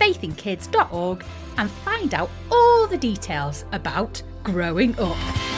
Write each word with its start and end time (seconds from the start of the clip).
faithinkids.org 0.00 1.24
and 1.58 1.70
find 1.70 2.14
out 2.14 2.30
all 2.50 2.86
the 2.86 2.98
details 2.98 3.64
about 3.72 4.22
growing 4.42 4.98
up. 4.98 5.49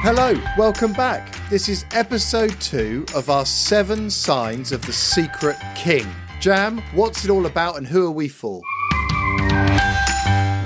Hello, 0.00 0.40
welcome 0.56 0.92
back. 0.92 1.36
This 1.50 1.68
is 1.68 1.84
episode 1.90 2.58
two 2.60 3.04
of 3.16 3.28
our 3.28 3.44
seven 3.44 4.08
signs 4.10 4.70
of 4.70 4.80
the 4.86 4.92
secret 4.92 5.56
king. 5.74 6.06
Jam, 6.38 6.78
what's 6.94 7.24
it 7.24 7.32
all 7.32 7.46
about 7.46 7.76
and 7.76 7.84
who 7.84 8.06
are 8.06 8.10
we 8.12 8.28
for? 8.28 8.62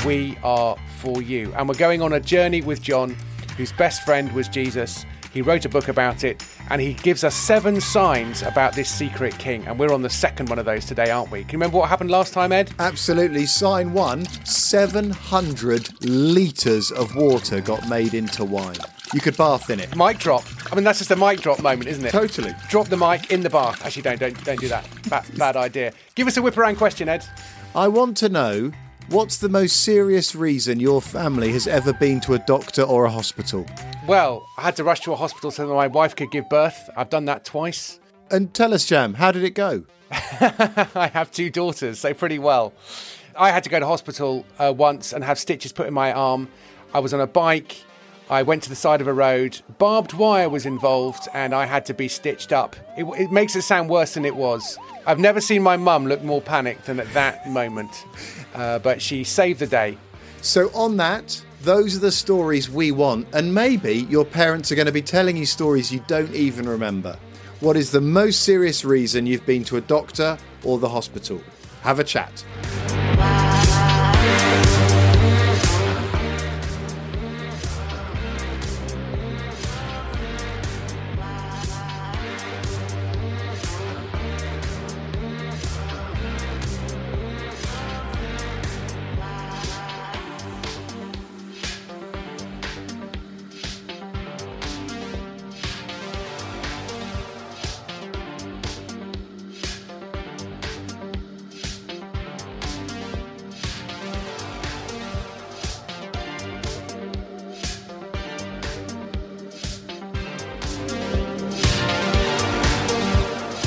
We 0.04 0.36
are 0.44 0.76
for 0.98 1.22
you. 1.22 1.50
And 1.56 1.66
we're 1.66 1.76
going 1.76 2.02
on 2.02 2.12
a 2.12 2.20
journey 2.20 2.60
with 2.60 2.82
John, 2.82 3.16
whose 3.56 3.72
best 3.72 4.04
friend 4.04 4.30
was 4.34 4.48
Jesus. 4.48 5.06
He 5.32 5.40
wrote 5.40 5.64
a 5.64 5.70
book 5.70 5.88
about 5.88 6.24
it, 6.24 6.46
and 6.68 6.78
he 6.82 6.92
gives 6.92 7.24
us 7.24 7.34
seven 7.34 7.80
signs 7.80 8.42
about 8.42 8.74
this 8.74 8.90
secret 8.90 9.38
king. 9.38 9.66
And 9.66 9.78
we're 9.78 9.94
on 9.94 10.02
the 10.02 10.10
second 10.10 10.50
one 10.50 10.58
of 10.58 10.66
those 10.66 10.84
today, 10.84 11.10
aren't 11.10 11.30
we? 11.30 11.40
Can 11.40 11.52
you 11.52 11.56
remember 11.56 11.78
what 11.78 11.88
happened 11.88 12.10
last 12.10 12.34
time, 12.34 12.52
Ed? 12.52 12.74
Absolutely. 12.78 13.46
Sign 13.46 13.94
one 13.94 14.26
700 14.44 16.04
litres 16.04 16.92
of 16.92 17.16
water 17.16 17.62
got 17.62 17.88
made 17.88 18.12
into 18.12 18.44
wine. 18.44 18.76
You 19.12 19.20
could 19.20 19.36
bath 19.36 19.68
in 19.68 19.78
it. 19.78 19.94
Mic 19.94 20.18
drop. 20.18 20.44
I 20.70 20.74
mean, 20.74 20.84
that's 20.84 20.98
just 20.98 21.10
a 21.10 21.16
mic 21.16 21.40
drop 21.40 21.60
moment, 21.60 21.88
isn't 21.88 22.04
it? 22.04 22.10
Totally. 22.10 22.54
Drop 22.68 22.88
the 22.88 22.96
mic 22.96 23.30
in 23.30 23.42
the 23.42 23.50
bath. 23.50 23.84
Actually, 23.84 24.02
don't, 24.02 24.18
don't, 24.18 24.44
don't 24.44 24.60
do 24.60 24.68
that. 24.68 24.88
Bad, 25.08 25.38
bad 25.38 25.56
idea. 25.56 25.92
Give 26.14 26.26
us 26.26 26.36
a 26.38 26.42
whip 26.42 26.56
around 26.56 26.76
question, 26.76 27.08
Ed. 27.08 27.24
I 27.74 27.88
want 27.88 28.16
to 28.18 28.28
know 28.30 28.72
what's 29.08 29.36
the 29.36 29.48
most 29.48 29.82
serious 29.82 30.34
reason 30.34 30.80
your 30.80 31.02
family 31.02 31.52
has 31.52 31.66
ever 31.66 31.92
been 31.92 32.20
to 32.20 32.34
a 32.34 32.38
doctor 32.38 32.82
or 32.82 33.04
a 33.04 33.10
hospital? 33.10 33.66
Well, 34.06 34.46
I 34.56 34.62
had 34.62 34.76
to 34.76 34.84
rush 34.84 35.00
to 35.00 35.12
a 35.12 35.16
hospital 35.16 35.50
so 35.50 35.66
that 35.66 35.74
my 35.74 35.88
wife 35.88 36.16
could 36.16 36.30
give 36.30 36.48
birth. 36.48 36.88
I've 36.96 37.10
done 37.10 37.26
that 37.26 37.44
twice. 37.44 38.00
And 38.30 38.54
tell 38.54 38.72
us, 38.72 38.86
Jam, 38.86 39.14
how 39.14 39.30
did 39.30 39.44
it 39.44 39.54
go? 39.54 39.84
I 40.10 41.10
have 41.12 41.30
two 41.30 41.50
daughters, 41.50 41.98
so 41.98 42.14
pretty 42.14 42.38
well. 42.38 42.72
I 43.36 43.50
had 43.50 43.64
to 43.64 43.70
go 43.70 43.78
to 43.78 43.86
hospital 43.86 44.44
uh, 44.58 44.72
once 44.76 45.12
and 45.12 45.22
have 45.24 45.38
stitches 45.38 45.72
put 45.72 45.86
in 45.86 45.94
my 45.94 46.12
arm. 46.12 46.48
I 46.94 47.00
was 47.00 47.14
on 47.14 47.20
a 47.20 47.26
bike. 47.26 47.76
I 48.32 48.42
went 48.42 48.62
to 48.62 48.70
the 48.70 48.74
side 48.74 49.02
of 49.02 49.08
a 49.08 49.12
road. 49.12 49.60
Barbed 49.76 50.14
wire 50.14 50.48
was 50.48 50.64
involved, 50.64 51.28
and 51.34 51.54
I 51.54 51.66
had 51.66 51.84
to 51.84 51.92
be 51.92 52.08
stitched 52.08 52.50
up. 52.50 52.74
It, 52.96 53.04
it 53.20 53.30
makes 53.30 53.54
it 53.56 53.60
sound 53.60 53.90
worse 53.90 54.14
than 54.14 54.24
it 54.24 54.34
was. 54.34 54.78
I've 55.06 55.18
never 55.18 55.38
seen 55.38 55.62
my 55.62 55.76
mum 55.76 56.06
look 56.06 56.22
more 56.22 56.40
panicked 56.40 56.86
than 56.86 56.98
at 56.98 57.12
that 57.12 57.50
moment, 57.50 58.06
uh, 58.54 58.78
but 58.78 59.02
she 59.02 59.22
saved 59.22 59.60
the 59.60 59.66
day. 59.66 59.98
So, 60.40 60.70
on 60.72 60.96
that, 60.96 61.44
those 61.60 61.94
are 61.94 61.98
the 61.98 62.10
stories 62.10 62.70
we 62.70 62.90
want, 62.90 63.26
and 63.34 63.54
maybe 63.54 64.06
your 64.08 64.24
parents 64.24 64.72
are 64.72 64.76
going 64.76 64.86
to 64.86 64.92
be 64.92 65.02
telling 65.02 65.36
you 65.36 65.44
stories 65.44 65.92
you 65.92 66.02
don't 66.08 66.34
even 66.34 66.66
remember. 66.66 67.18
What 67.60 67.76
is 67.76 67.90
the 67.90 68.00
most 68.00 68.44
serious 68.44 68.82
reason 68.82 69.26
you've 69.26 69.44
been 69.44 69.64
to 69.64 69.76
a 69.76 69.82
doctor 69.82 70.38
or 70.64 70.78
the 70.78 70.88
hospital? 70.88 71.42
Have 71.82 71.98
a 71.98 72.04
chat. 72.04 72.42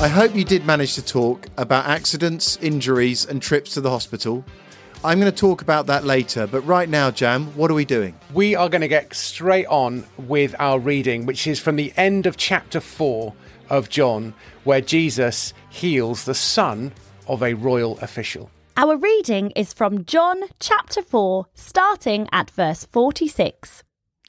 I 0.02 0.10
hope 0.10 0.36
you 0.36 0.44
did 0.44 0.66
manage 0.66 0.94
to 0.96 1.02
talk 1.02 1.48
about 1.58 1.86
accidents, 1.86 2.58
injuries, 2.62 3.26
and 3.26 3.42
trips 3.42 3.74
to 3.74 3.82
the 3.82 3.90
hospital. 3.90 4.44
I'm 5.06 5.22
going 5.22 5.32
to 5.32 5.38
talk 5.38 5.62
about 5.62 5.86
that 5.88 6.04
later, 6.04 6.46
but 6.48 6.62
right 6.62 6.90
now, 6.90 7.12
Jam, 7.12 7.48
what 7.56 7.72
are 7.72 7.76
we 7.76 7.86
doing? 7.86 8.14
We 8.34 8.56
are 8.56 8.68
going 8.68 8.82
to 8.82 8.90
get 8.90 9.16
straight 9.16 9.68
on 9.68 10.06
with 10.18 10.54
our 10.60 10.80
reading, 10.80 11.26
which 11.26 11.48
is 11.48 11.62
from 11.62 11.78
the 11.78 11.94
end 11.96 12.26
of 12.26 12.36
chapter 12.36 12.82
4 12.82 13.34
of 13.70 13.90
John, 13.90 14.34
where 14.66 14.82
Jesus 14.82 15.54
heals 15.70 16.26
the 16.26 16.36
son 16.36 16.92
of 17.26 17.42
a 17.42 17.54
royal 17.54 17.98
official. 18.00 18.52
Our 18.76 18.98
reading 18.98 19.52
is 19.52 19.72
from 19.72 20.04
John 20.04 20.42
chapter 20.60 21.02
4, 21.02 21.46
starting 21.54 22.28
at 22.34 22.52
verse 22.52 22.84
46. 22.84 23.84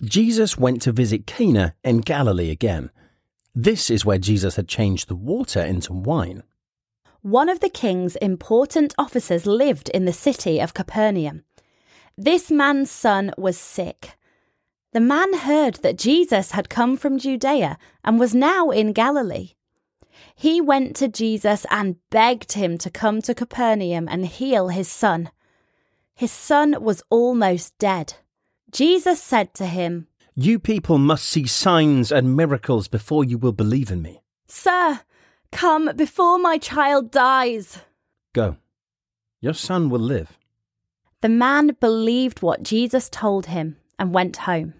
Jesus 0.04 0.56
went 0.56 0.80
to 0.82 0.92
visit 0.92 1.26
Cana 1.26 1.74
in 1.82 2.02
Galilee 2.02 2.50
again. 2.50 2.90
This 3.58 3.88
is 3.88 4.04
where 4.04 4.18
Jesus 4.18 4.56
had 4.56 4.68
changed 4.68 5.08
the 5.08 5.14
water 5.16 5.62
into 5.62 5.94
wine. 5.94 6.42
One 7.22 7.48
of 7.48 7.60
the 7.60 7.70
king's 7.70 8.14
important 8.16 8.94
officers 8.98 9.46
lived 9.46 9.88
in 9.88 10.04
the 10.04 10.12
city 10.12 10.60
of 10.60 10.74
Capernaum. 10.74 11.42
This 12.18 12.50
man's 12.50 12.90
son 12.90 13.32
was 13.38 13.56
sick. 13.56 14.18
The 14.92 15.00
man 15.00 15.38
heard 15.38 15.76
that 15.76 15.96
Jesus 15.96 16.50
had 16.50 16.68
come 16.68 16.98
from 16.98 17.18
Judea 17.18 17.78
and 18.04 18.20
was 18.20 18.34
now 18.34 18.68
in 18.68 18.92
Galilee. 18.92 19.54
He 20.34 20.60
went 20.60 20.94
to 20.96 21.08
Jesus 21.08 21.64
and 21.70 21.96
begged 22.10 22.52
him 22.52 22.76
to 22.76 22.90
come 22.90 23.22
to 23.22 23.34
Capernaum 23.34 24.06
and 24.06 24.26
heal 24.26 24.68
his 24.68 24.88
son. 24.88 25.30
His 26.14 26.30
son 26.30 26.82
was 26.82 27.02
almost 27.08 27.78
dead. 27.78 28.16
Jesus 28.70 29.22
said 29.22 29.54
to 29.54 29.64
him, 29.64 30.08
You 30.38 30.58
people 30.58 30.98
must 30.98 31.24
see 31.24 31.46
signs 31.46 32.12
and 32.12 32.36
miracles 32.36 32.88
before 32.88 33.24
you 33.24 33.38
will 33.38 33.52
believe 33.52 33.90
in 33.90 34.02
me. 34.02 34.20
Sir, 34.46 35.00
come 35.50 35.90
before 35.96 36.38
my 36.38 36.58
child 36.58 37.10
dies. 37.10 37.78
Go. 38.34 38.58
Your 39.40 39.54
son 39.54 39.88
will 39.88 40.00
live. 40.00 40.36
The 41.22 41.30
man 41.30 41.74
believed 41.80 42.42
what 42.42 42.62
Jesus 42.62 43.08
told 43.08 43.46
him 43.46 43.78
and 43.98 44.12
went 44.12 44.36
home. 44.36 44.74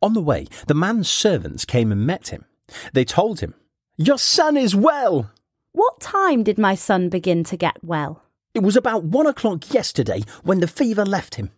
On 0.00 0.14
the 0.14 0.22
way, 0.22 0.46
the 0.68 0.74
man's 0.74 1.10
servants 1.10 1.66
came 1.66 1.92
and 1.92 2.06
met 2.06 2.28
him. 2.28 2.46
They 2.94 3.04
told 3.04 3.40
him, 3.40 3.52
Your 3.98 4.18
son 4.18 4.56
is 4.56 4.74
well. 4.74 5.30
What 5.72 6.00
time 6.00 6.42
did 6.44 6.56
my 6.56 6.74
son 6.74 7.10
begin 7.10 7.44
to 7.44 7.58
get 7.58 7.76
well? 7.84 8.22
It 8.54 8.62
was 8.62 8.74
about 8.74 9.04
one 9.04 9.26
o'clock 9.26 9.70
yesterday 9.74 10.22
when 10.44 10.60
the 10.60 10.66
fever 10.66 11.04
left 11.04 11.34
him. 11.34 11.50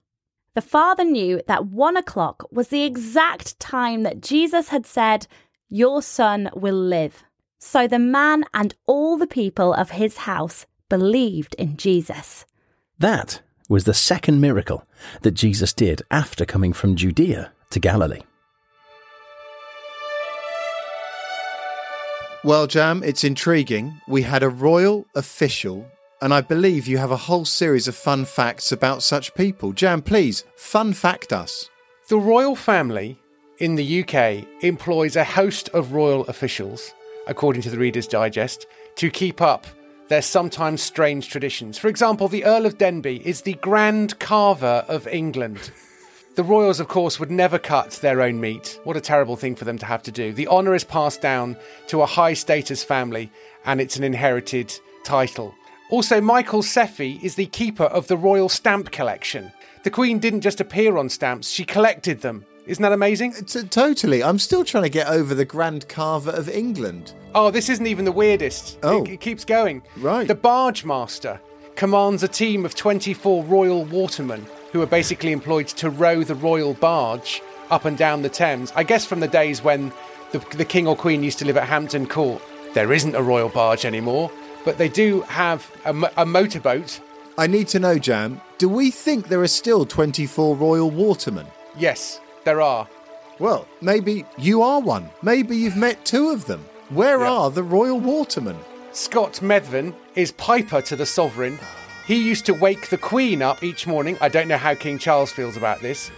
The 0.55 0.61
father 0.61 1.05
knew 1.05 1.41
that 1.47 1.67
one 1.67 1.97
o'clock 1.97 2.45
was 2.51 2.69
the 2.69 2.83
exact 2.83 3.59
time 3.61 4.03
that 4.03 4.21
Jesus 4.21 4.71
had 4.71 4.85
said, 4.85 5.29
Your 5.69 6.03
son 6.03 6.51
will 6.55 6.75
live. 6.75 7.23
So 7.59 7.87
the 7.87 8.01
man 8.01 8.45
and 8.53 8.75
all 8.87 9.17
the 9.17 9.29
people 9.29 9.73
of 9.73 9.91
his 9.91 10.19
house 10.19 10.67
believed 10.89 11.55
in 11.55 11.77
Jesus. 11.77 12.47
That 12.99 13.43
was 13.69 13.85
the 13.85 13.95
second 13.95 14.41
miracle 14.41 14.85
that 15.23 15.33
Jesus 15.33 15.73
did 15.73 16.03
after 16.11 16.45
coming 16.45 16.73
from 16.73 16.97
Judea 16.97 17.53
to 17.71 17.79
Galilee. 17.79 18.23
Well, 22.43 22.67
Jam, 22.67 23.03
it's 23.05 23.23
intriguing. 23.23 24.01
We 24.09 24.23
had 24.23 24.43
a 24.43 24.49
royal 24.49 25.07
official, 25.15 25.87
and 26.23 26.35
I 26.35 26.41
believe 26.41 26.87
you 26.87 26.99
have 26.99 27.11
a 27.11 27.17
whole 27.17 27.45
series 27.45 27.89
of 27.89 27.95
fun 27.95 28.25
facts 28.25 28.73
about 28.73 29.03
such 29.03 29.35
people. 29.35 29.73
Jam, 29.73 30.03
please, 30.03 30.45
fun 30.55 30.93
fact 30.93 31.33
us. 31.33 31.71
The 32.09 32.19
royal 32.19 32.57
family 32.57 33.19
in 33.59 33.75
the 33.75 34.03
UK 34.03 34.47
employs 34.63 35.17
a 35.17 35.25
host 35.25 35.69
of 35.71 35.93
royal 35.93 36.27
officials, 36.27 36.93
according 37.27 37.63
to 37.63 37.71
the 37.71 37.79
Reader's 37.79 38.07
Digest, 38.07 38.67
to 38.97 39.11
keep 39.11 39.41
up 39.41 39.67
their 40.09 40.21
sometimes 40.21 40.83
strange 40.83 41.29
traditions. 41.31 41.79
For 41.79 41.89
example, 41.89 42.29
the 42.29 42.45
Earl 42.45 42.67
of 42.67 42.77
Denbigh 42.77 43.23
is 43.23 43.43
the 43.43 43.55
Grand 43.55 44.19
Carver 44.19 44.85
of 44.89 45.07
England. 45.07 45.71
The 46.35 46.43
royals, 46.45 46.81
of 46.81 46.89
course, 46.89 47.19
would 47.19 47.31
never 47.31 47.59
cut 47.59 47.93
their 48.03 48.21
own 48.23 48.41
meat. 48.41 48.79
What 48.85 48.97
a 48.97 49.01
terrible 49.01 49.37
thing 49.37 49.57
for 49.57 49.65
them 49.65 49.79
to 49.79 49.87
have 49.87 50.03
to 50.05 50.13
do. 50.13 50.33
The 50.33 50.49
honour 50.49 50.75
is 50.75 50.85
passed 50.85 51.21
down 51.21 51.57
to 51.89 52.03
a 52.03 52.07
high 52.07 52.35
status 52.35 52.85
family, 52.85 53.31
and 53.65 53.81
it's 53.81 53.97
an 53.97 54.05
inherited 54.05 54.79
title. 55.05 55.55
Also, 55.91 56.21
Michael 56.21 56.63
Sefi 56.63 57.21
is 57.23 57.35
the 57.35 57.47
keeper 57.47 57.85
of 57.85 58.07
the 58.07 58.17
royal 58.17 58.49
stamp 58.49 58.93
collection. 58.93 59.53
The 59.83 59.91
Queen 59.91 60.21
didn't 60.21 60.43
just 60.43 60.61
appear 60.61 60.97
on 60.97 61.09
stamps, 61.09 61.51
she 61.51 61.65
collected 61.65 62.21
them. 62.21 62.45
Isn't 62.67 62.83
that 62.83 62.93
amazing? 62.93 63.33
T- 63.33 63.65
totally. 63.65 64.23
I'm 64.23 64.39
still 64.39 64.65
trying 64.65 64.85
to 64.85 64.91
get 64.91 65.09
over 65.09 65.35
the 65.35 65.45
Grand 65.45 65.89
Carver 65.89 66.31
of 66.31 66.49
England. 66.49 67.15
Oh, 67.35 67.51
this 67.51 67.69
isn't 67.69 67.87
even 67.87 68.05
the 68.05 68.13
weirdest. 68.13 68.79
Oh. 68.85 69.03
It, 69.03 69.15
it 69.15 69.21
keeps 69.21 69.45
going. 69.45 69.83
Right. 69.97 70.29
The 70.29 70.37
barge 70.37 70.85
master 70.85 71.41
commands 71.75 72.23
a 72.23 72.29
team 72.29 72.65
of 72.65 72.77
24 72.77 73.43
royal 73.45 73.85
watermen 73.87 74.47
who 74.73 74.83
are 74.83 74.87
basically 74.87 75.33
employed 75.33 75.67
to 75.69 75.91
row 75.91 76.23
the 76.23 76.37
royal 76.37 76.75
barge 76.75 77.43
up 77.71 77.85
and 77.85 77.99
down 77.99 78.23
the 78.23 78.29
Thames. 78.29 78.73
I 78.77 78.85
guess 78.85 79.05
from 79.05 79.19
the 79.19 79.29
days 79.29 79.65
when 79.65 79.93
the, 80.31 80.39
the 80.57 80.65
king 80.65 80.87
or 80.87 80.95
queen 80.95 81.25
used 81.25 81.41
to 81.41 81.45
live 81.45 81.57
at 81.57 81.69
Hampton 81.69 82.07
Court. 82.07 82.41
There 82.75 82.93
isn't 82.93 83.17
a 83.17 83.23
royal 83.23 83.49
barge 83.49 83.85
anymore, 83.85 84.31
but 84.65 84.79
they 84.79 84.89
do 84.89 85.23
have 85.23 85.71
a, 85.85 86.11
a 86.19 86.27
motorboat. 86.27 87.01
I 87.39 87.47
need 87.47 87.69
to 87.69 87.79
know, 87.79 87.99
Jam, 87.99 88.41
do 88.59 88.69
we 88.69 88.91
think 88.91 89.29
there 89.29 89.41
are 89.41 89.47
still 89.49 89.87
24 89.87 90.57
royal 90.57 90.91
watermen? 90.91 91.47
Yes, 91.79 92.21
there 92.45 92.61
are. 92.61 92.89
Well, 93.39 93.67
maybe 93.81 94.27
you 94.37 94.63
are 94.63 94.81
one. 94.81 95.09
Maybe 95.23 95.57
you've 95.57 95.77
met 95.77 96.05
two 96.05 96.31
of 96.31 96.45
them. 96.47 96.65
Where 96.91 97.21
Yeah. 97.21 97.31
are 97.31 97.51
the 97.51 97.63
royal 97.63 97.99
watermen? 98.01 98.59
Scott 98.93 99.35
Methven 99.41 99.95
is 100.15 100.33
piper 100.33 100.83
to 100.83 100.97
the 100.97 101.07
sovereign. 101.07 101.59
He 102.07 102.17
used 102.17 102.45
to 102.47 102.53
wake 102.55 102.91
the 102.91 102.99
Queen 102.99 103.41
up 103.41 103.63
each 103.63 103.87
morning. 103.87 104.19
I 104.21 104.29
don't 104.29 104.49
know 104.49 104.57
how 104.59 104.75
King 104.75 104.99
Charles 104.99 105.31
feels 105.31 105.57
about 105.57 105.81
this, 105.81 106.11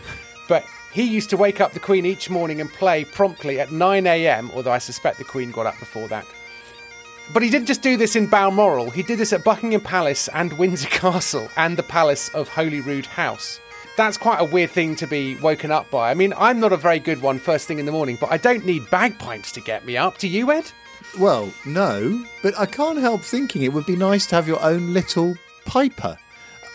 but 0.48 0.64
he 0.92 1.02
used 1.02 1.30
to 1.30 1.36
wake 1.36 1.60
up 1.60 1.72
the 1.72 1.80
Queen 1.80 2.06
each 2.06 2.30
morning 2.30 2.60
and 2.60 2.72
play 2.72 3.04
promptly 3.04 3.60
at 3.60 3.70
9 3.70 4.06
a.m., 4.06 4.50
although 4.54 4.72
I 4.72 4.78
suspect 4.78 5.18
the 5.18 5.24
Queen 5.24 5.50
got 5.52 5.66
up 5.66 5.78
before 5.78 6.08
that. 6.08 6.24
But 7.32 7.42
he 7.42 7.48
didn't 7.48 7.66
just 7.66 7.80
do 7.80 7.96
this 7.96 8.14
in 8.14 8.26
Balmoral, 8.26 8.90
he 8.90 9.02
did 9.02 9.18
this 9.18 9.32
at 9.32 9.44
Buckingham 9.44 9.80
Palace 9.80 10.28
and 10.28 10.52
Windsor 10.58 10.88
Castle 10.90 11.48
and 11.56 11.76
the 11.76 11.82
Palace 11.82 12.28
of 12.30 12.48
Holyrood 12.48 13.06
House. 13.06 13.58
That's 13.96 14.18
quite 14.18 14.40
a 14.40 14.44
weird 14.44 14.70
thing 14.70 14.96
to 14.96 15.06
be 15.06 15.36
woken 15.36 15.70
up 15.70 15.90
by. 15.90 16.10
I 16.10 16.14
mean, 16.14 16.32
I'm 16.36 16.60
not 16.60 16.72
a 16.72 16.78
very 16.78 16.98
good 16.98 17.20
one 17.20 17.38
first 17.38 17.66
thing 17.66 17.78
in 17.78 17.86
the 17.86 17.92
morning, 17.92 18.16
but 18.20 18.30
I 18.30 18.38
don't 18.38 18.64
need 18.64 18.88
bagpipes 18.90 19.52
to 19.52 19.60
get 19.60 19.84
me 19.84 19.96
up. 19.96 20.18
Do 20.18 20.28
you, 20.28 20.50
Ed? 20.50 20.70
Well, 21.18 21.52
no, 21.66 22.24
but 22.42 22.58
I 22.58 22.66
can't 22.66 22.98
help 22.98 23.22
thinking 23.22 23.62
it 23.62 23.72
would 23.72 23.86
be 23.86 23.96
nice 23.96 24.26
to 24.28 24.34
have 24.34 24.48
your 24.48 24.62
own 24.62 24.94
little 24.94 25.34
piper. 25.66 26.16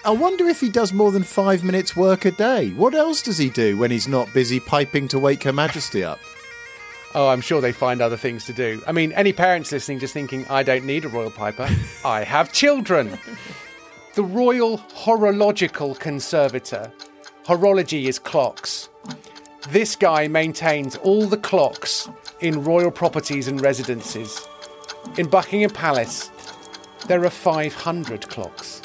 I 0.06 0.12
wonder 0.12 0.48
if 0.48 0.62
he 0.62 0.69
does 0.69 0.94
more 0.94 1.12
than 1.12 1.24
five 1.24 1.63
minutes 1.63 1.95
work 1.95 2.25
a 2.25 2.31
day. 2.31 2.69
What 2.71 2.94
else 2.94 3.21
does 3.21 3.38
he 3.38 3.50
do 3.50 3.77
when 3.77 3.92
he's 3.92 4.07
not 4.07 4.33
busy 4.33 4.60
piping 4.60 5.07
to 5.10 5.19
wake 5.19 5.44
Her 5.44 5.53
Majesty 5.53 6.03
up? 6.03 6.19
Oh, 7.15 7.30
I'm 7.30 7.42
sure 7.42 7.62
they 7.62 7.71
find 7.71 8.01
other 8.01 8.18
things 8.18 8.45
to 8.45 8.54
do. 8.54 8.81
I 8.86 8.92
mean, 8.92 9.12
any 9.13 9.33
parents 9.33 9.71
listening 9.71 10.00
just 10.00 10.13
thinking, 10.13 10.45
I 10.50 10.63
don't 10.63 10.86
need 10.86 11.06
a 11.06 11.09
royal 11.09 11.31
piper, 11.31 11.69
I 12.06 12.24
have 12.24 12.51
children. 12.51 13.18
The 14.15 14.24
Royal 14.24 14.77
Horological 14.77 15.95
Conservator. 16.00 16.92
Horology 17.45 18.06
is 18.06 18.19
clocks. 18.19 18.89
This 19.69 19.95
guy 19.95 20.27
maintains 20.27 20.95
all 20.98 21.27
the 21.27 21.38
clocks 21.38 22.09
in 22.39 22.63
royal 22.63 22.92
properties 22.92 23.48
and 23.48 23.62
residences. 23.62 24.48
In 25.18 25.27
Buckingham 25.27 25.71
Palace, 25.71 26.31
there 27.07 27.24
are 27.24 27.30
500 27.30 28.27
clocks. 28.27 28.81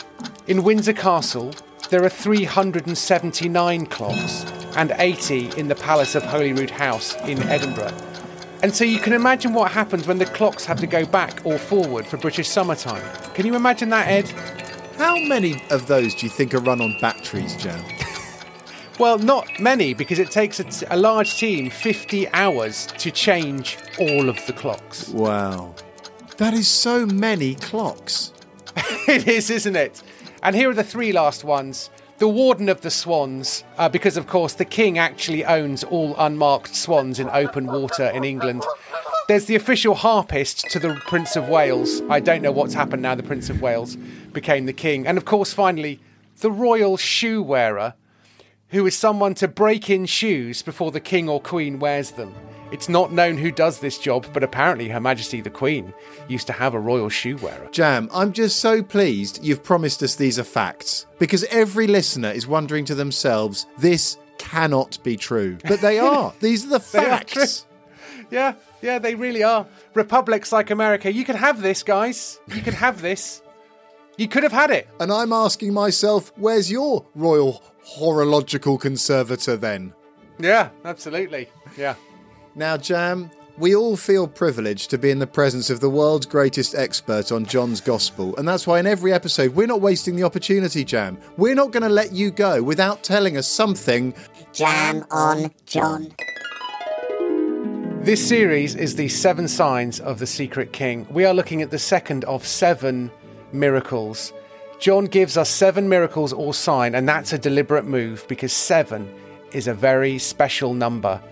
In 0.46 0.62
Windsor 0.62 0.92
Castle, 0.92 1.52
there 1.90 2.04
are 2.04 2.08
379 2.08 3.86
clocks 3.86 4.44
and 4.76 4.92
80 4.98 5.58
in 5.58 5.68
the 5.68 5.74
Palace 5.74 6.14
of 6.14 6.22
Holyrood 6.22 6.70
House 6.70 7.14
in 7.26 7.42
Edinburgh. 7.44 8.11
And 8.62 8.74
so 8.74 8.84
you 8.84 9.00
can 9.00 9.12
imagine 9.12 9.52
what 9.52 9.72
happens 9.72 10.06
when 10.06 10.18
the 10.18 10.26
clocks 10.26 10.64
have 10.64 10.78
to 10.80 10.86
go 10.86 11.04
back 11.04 11.44
or 11.44 11.58
forward 11.58 12.06
for 12.06 12.16
British 12.16 12.48
summertime. 12.48 13.02
Can 13.34 13.44
you 13.44 13.56
imagine 13.56 13.88
that, 13.90 14.06
Ed? 14.06 14.28
How 14.96 15.16
many 15.16 15.60
of 15.70 15.88
those 15.88 16.14
do 16.14 16.26
you 16.26 16.30
think 16.30 16.54
are 16.54 16.60
run 16.60 16.80
on 16.80 16.96
batteries, 17.00 17.56
Jam? 17.56 17.84
Well, 18.98 19.18
not 19.18 19.48
many, 19.58 19.94
because 19.94 20.18
it 20.18 20.30
takes 20.30 20.60
a, 20.60 20.64
t- 20.64 20.86
a 20.90 20.96
large 20.96 21.36
team 21.38 21.70
50 21.70 22.28
hours 22.28 22.86
to 22.98 23.10
change 23.10 23.78
all 23.98 24.28
of 24.28 24.38
the 24.46 24.52
clocks. 24.52 25.08
Wow. 25.08 25.74
That 26.36 26.54
is 26.54 26.68
so 26.68 27.06
many 27.06 27.54
clocks. 27.56 28.32
it 29.08 29.26
is, 29.26 29.50
isn't 29.50 29.74
it? 29.74 30.02
And 30.42 30.54
here 30.54 30.70
are 30.70 30.74
the 30.74 30.84
three 30.84 31.10
last 31.10 31.42
ones. 31.42 31.90
The 32.22 32.28
Warden 32.28 32.68
of 32.68 32.82
the 32.82 32.90
Swans, 32.92 33.64
uh, 33.78 33.88
because 33.88 34.16
of 34.16 34.28
course 34.28 34.54
the 34.54 34.64
King 34.64 34.96
actually 34.96 35.44
owns 35.44 35.82
all 35.82 36.14
unmarked 36.16 36.72
swans 36.72 37.18
in 37.18 37.28
open 37.30 37.66
water 37.66 38.04
in 38.10 38.22
England. 38.22 38.64
There's 39.26 39.46
the 39.46 39.56
official 39.56 39.96
harpist 39.96 40.70
to 40.70 40.78
the 40.78 40.94
Prince 41.08 41.34
of 41.34 41.48
Wales. 41.48 42.00
I 42.08 42.20
don't 42.20 42.40
know 42.40 42.52
what's 42.52 42.74
happened 42.74 43.02
now 43.02 43.16
the 43.16 43.24
Prince 43.24 43.50
of 43.50 43.60
Wales 43.60 43.96
became 44.32 44.66
the 44.66 44.72
King. 44.72 45.04
And 45.04 45.18
of 45.18 45.24
course, 45.24 45.52
finally, 45.52 45.98
the 46.38 46.52
Royal 46.52 46.96
Shoe 46.96 47.42
Wearer, 47.42 47.94
who 48.68 48.86
is 48.86 48.96
someone 48.96 49.34
to 49.34 49.48
break 49.48 49.90
in 49.90 50.06
shoes 50.06 50.62
before 50.62 50.92
the 50.92 51.00
King 51.00 51.28
or 51.28 51.40
Queen 51.40 51.80
wears 51.80 52.12
them. 52.12 52.32
It's 52.72 52.88
not 52.88 53.12
known 53.12 53.36
who 53.36 53.50
does 53.52 53.78
this 53.80 53.98
job, 53.98 54.26
but 54.32 54.42
apparently 54.42 54.88
Her 54.88 55.00
Majesty 55.00 55.40
the 55.42 55.50
Queen 55.50 55.92
used 56.26 56.46
to 56.46 56.52
have 56.54 56.72
a 56.74 56.80
royal 56.80 57.10
shoe 57.10 57.36
wearer. 57.36 57.68
Jam, 57.70 58.08
I'm 58.12 58.32
just 58.32 58.60
so 58.60 58.82
pleased 58.82 59.44
you've 59.44 59.62
promised 59.62 60.02
us 60.02 60.14
these 60.14 60.38
are 60.38 60.44
facts 60.44 61.06
because 61.18 61.44
every 61.44 61.86
listener 61.86 62.30
is 62.30 62.46
wondering 62.46 62.84
to 62.86 62.94
themselves, 62.94 63.66
this 63.78 64.16
cannot 64.38 64.98
be 65.02 65.16
true. 65.16 65.58
But 65.68 65.80
they 65.82 65.98
are. 66.10 66.32
these 66.40 66.64
are 66.64 66.78
the 66.78 66.78
They 66.92 66.98
are 67.04 67.18
facts. 67.18 67.66
Yeah, 68.30 68.54
yeah, 68.80 68.98
they 68.98 69.14
really 69.14 69.42
are. 69.42 69.66
Republics 69.92 70.50
like 70.50 70.70
America, 70.70 71.12
you 71.12 71.24
can 71.24 71.36
have 71.36 71.60
this, 71.60 71.82
guys. 71.82 72.40
You 72.54 72.62
can 72.62 72.72
have 72.72 73.02
this. 73.02 73.42
You 74.16 74.28
could 74.28 74.42
have 74.42 74.52
had 74.52 74.70
it. 74.70 74.88
And 74.98 75.12
I'm 75.12 75.32
asking 75.34 75.74
myself, 75.74 76.32
where's 76.36 76.70
your 76.70 77.04
royal 77.14 77.62
horological 77.84 78.78
conservator 78.80 79.56
then? 79.56 79.92
Yeah, 80.38 80.70
absolutely. 80.86 81.50
Yeah. 81.76 81.96
Now, 82.54 82.76
Jam, 82.76 83.30
we 83.56 83.74
all 83.74 83.96
feel 83.96 84.28
privileged 84.28 84.90
to 84.90 84.98
be 84.98 85.10
in 85.10 85.18
the 85.18 85.26
presence 85.26 85.70
of 85.70 85.80
the 85.80 85.88
world's 85.88 86.26
greatest 86.26 86.74
expert 86.74 87.32
on 87.32 87.46
John's 87.46 87.80
Gospel, 87.80 88.36
and 88.36 88.46
that's 88.46 88.66
why 88.66 88.78
in 88.78 88.86
every 88.86 89.10
episode 89.10 89.54
we're 89.54 89.66
not 89.66 89.80
wasting 89.80 90.16
the 90.16 90.24
opportunity, 90.24 90.84
Jam. 90.84 91.18
We're 91.38 91.54
not 91.54 91.70
going 91.70 91.82
to 91.82 91.88
let 91.88 92.12
you 92.12 92.30
go 92.30 92.62
without 92.62 93.02
telling 93.02 93.38
us 93.38 93.48
something. 93.48 94.12
Jam 94.52 95.06
on 95.10 95.50
John. 95.64 96.12
This 98.02 98.26
series 98.26 98.74
is 98.74 98.96
the 98.96 99.08
seven 99.08 99.48
signs 99.48 99.98
of 100.00 100.18
the 100.18 100.26
secret 100.26 100.74
king. 100.74 101.06
We 101.10 101.24
are 101.24 101.32
looking 101.32 101.62
at 101.62 101.70
the 101.70 101.78
second 101.78 102.24
of 102.24 102.46
seven 102.46 103.10
miracles. 103.52 104.34
John 104.78 105.06
gives 105.06 105.38
us 105.38 105.48
seven 105.48 105.88
miracles 105.88 106.34
or 106.34 106.52
sign, 106.52 106.94
and 106.94 107.08
that's 107.08 107.32
a 107.32 107.38
deliberate 107.38 107.86
move 107.86 108.26
because 108.28 108.52
seven 108.52 109.10
is 109.52 109.68
a 109.68 109.74
very 109.74 110.18
special 110.18 110.74
number 110.74 111.22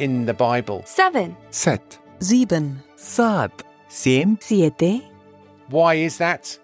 in 0.00 0.26
the 0.26 0.34
Bible. 0.34 0.82
Seven, 0.86 1.36
Set. 1.50 1.98
sieben, 2.20 2.82
Saat. 2.96 3.62
Same. 3.88 4.38
siete, 4.40 5.02
Why 5.68 5.94
is 5.94 6.18
that? 6.18 6.58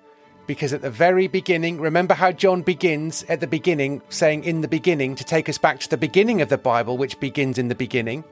Because 0.47 0.73
at 0.73 0.81
the 0.83 0.90
very 0.90 1.26
beginning, 1.26 1.81
remember 1.81 2.14
how 2.14 2.31
John 2.31 2.62
begins 2.62 3.25
at 3.28 3.40
the 3.40 3.47
beginning, 3.49 4.00
saying 4.11 4.45
in 4.45 4.61
the 4.61 4.69
beginning, 4.69 5.16
to 5.16 5.25
take 5.25 5.49
us 5.49 5.59
back 5.59 5.81
to 5.81 5.90
the 5.90 5.97
beginning 5.97 6.40
of 6.40 6.49
the 6.49 6.59
Bible, 6.59 6.97
which 6.97 7.19
begins 7.19 7.59
in 7.59 7.69
the 7.69 7.75
beginning. 7.75 8.23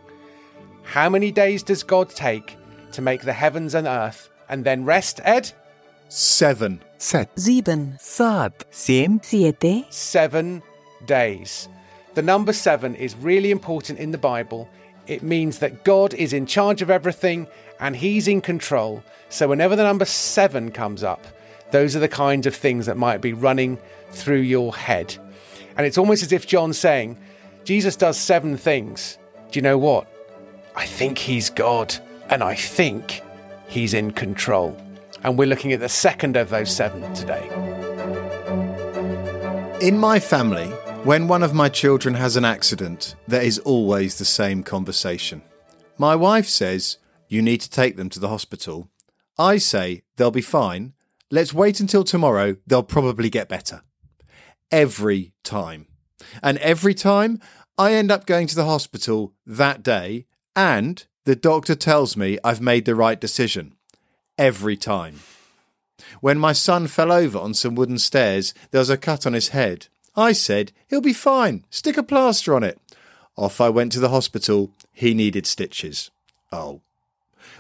How 0.85 1.09
many 1.09 1.33
days 1.33 1.63
does 1.63 1.83
God 1.83 2.09
take 2.11 2.57
to 2.93 3.03
make 3.03 3.23
the 3.23 3.33
heavens 3.33 3.75
and 3.75 3.87
earth 3.87 4.29
and 4.49 4.65
then 4.65 4.85
rest, 4.85 5.21
Ed? 5.25 5.53
Seven. 6.09 6.81
Set. 6.99 7.31
sieben, 7.39 7.97
Saat. 7.99 8.65
Same. 8.71 9.21
siete, 9.23 9.87
Seven 9.91 10.63
days. 11.07 11.69
The 12.15 12.23
number 12.23 12.53
seven 12.53 12.95
is 12.95 13.17
really 13.17 13.51
important 13.51 13.99
in 13.99 14.13
the 14.13 14.19
Bible. 14.19 14.69
It 15.07 15.23
means 15.23 15.59
that 15.59 15.85
God 15.85 16.15
is 16.15 16.33
in 16.33 16.47
charge 16.47 16.83
of 16.83 16.91
everything 16.91 17.47
and 17.79 17.97
He's 17.97 18.27
in 18.29 18.41
control. 18.41 19.03
So 19.29 19.49
whenever 19.49 19.77
the 19.77 19.83
number 19.83 20.05
seven 20.05 20.71
comes 20.71 21.03
up, 21.03 21.27
Those 21.75 21.97
are 21.97 21.99
the 21.99 22.09
kinds 22.09 22.47
of 22.47 22.55
things 22.55 22.87
that 22.87 22.97
might 22.97 23.21
be 23.21 23.33
running 23.33 23.79
through 24.11 24.43
your 24.43 24.77
head. 24.77 25.17
And 25.77 25.85
it's 25.85 25.99
almost 25.99 26.23
as 26.23 26.31
if 26.31 26.47
John's 26.47 26.79
saying, 26.79 27.19
Jesus 27.65 27.97
does 27.97 28.17
seven 28.17 28.57
things. 28.57 29.19
Do 29.51 29.59
you 29.59 29.63
know 29.63 29.77
what? 29.77 30.07
I 30.77 30.87
think 30.87 31.19
he's 31.19 31.51
God, 31.51 31.93
and 32.29 32.45
I 32.45 32.55
think 32.55 33.23
he's 33.67 33.93
in 33.93 34.13
control. 34.13 34.81
And 35.25 35.37
we're 35.37 35.49
looking 35.49 35.73
at 35.73 35.81
the 35.81 35.89
second 35.89 36.37
of 36.37 36.51
those 36.51 36.73
seven 36.73 37.13
today. 37.13 37.49
In 39.81 39.99
my 39.99 40.21
family, 40.21 40.73
when 41.05 41.29
one 41.29 41.43
of 41.43 41.53
my 41.53 41.69
children 41.69 42.15
has 42.15 42.35
an 42.35 42.47
accident, 42.47 43.15
there 43.29 43.43
is 43.43 43.59
always 43.59 44.17
the 44.17 44.25
same 44.25 44.63
conversation. 44.63 45.43
My 45.99 46.17
wife 46.17 46.47
says, 46.49 46.97
You 47.29 47.43
need 47.43 47.61
to 47.61 47.69
take 47.69 47.97
them 47.97 48.09
to 48.09 48.19
the 48.19 48.31
hospital. 48.31 48.89
I 49.39 49.59
say, 49.59 50.03
They'll 50.17 50.31
be 50.31 50.41
fine. 50.41 50.95
Let's 51.31 51.53
wait 51.53 51.79
until 51.79 52.05
tomorrow. 52.05 52.57
They'll 52.67 52.83
probably 52.83 53.29
get 53.29 53.51
better. 53.51 53.83
Every 54.71 55.35
time. 55.43 55.89
And 56.43 56.57
every 56.59 56.95
time, 56.95 57.39
I 57.77 57.93
end 57.93 58.11
up 58.11 58.25
going 58.25 58.47
to 58.47 58.57
the 58.57 58.65
hospital 58.65 59.35
that 59.45 59.83
day, 59.83 60.25
and 60.57 61.05
the 61.27 61.37
doctor 61.37 61.75
tells 61.75 62.17
me 62.17 62.39
I've 62.43 62.63
made 62.63 62.87
the 62.87 62.95
right 62.95 63.21
decision. 63.21 63.75
Every 64.39 64.77
time. 64.77 65.21
When 66.23 66.39
my 66.39 66.55
son 66.55 66.87
fell 66.87 67.13
over 67.13 67.39
on 67.39 67.53
some 67.53 67.75
wooden 67.75 67.99
stairs, 67.99 68.55
there 68.71 68.79
was 68.79 68.91
a 68.91 68.97
cut 68.97 69.27
on 69.27 69.35
his 69.35 69.49
head. 69.49 69.89
I 70.17 70.33
said, 70.33 70.73
He'll 70.89 71.01
be 71.01 71.13
fine. 71.13 71.65
Stick 71.71 71.97
a 71.97 72.03
plaster 72.03 72.55
on 72.55 72.63
it. 72.63 72.79
Off 73.37 73.61
I 73.61 73.69
went 73.69 73.93
to 73.93 74.01
the 74.01 74.11
hospital. 74.11 74.71
He 74.93 75.15
needed 75.15 75.47
stitches. 75.47 76.11
Oh. 76.53 76.83